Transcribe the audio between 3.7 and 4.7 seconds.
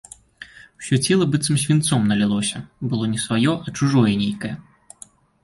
чужое нейкае.